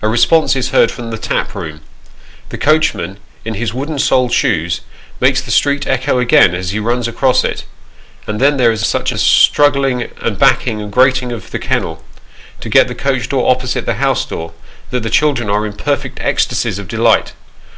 [0.00, 1.82] A response is heard from the tap room;
[2.48, 4.80] the coachman, in his wooden soled shoes,
[5.20, 7.66] makes the street echo again as he runs across it;
[8.26, 12.02] and then there is such a struggling, and backing, and grating of the kennel,
[12.60, 14.54] to get the coach door opposite the house door,
[14.90, 17.34] that the children are in perfect ecstasies of delight.